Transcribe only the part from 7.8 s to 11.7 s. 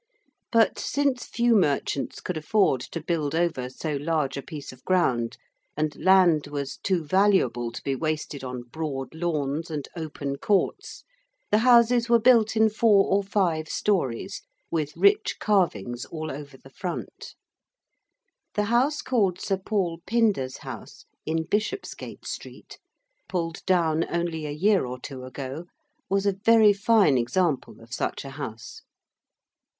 be wasted on broad lawns and open courts, the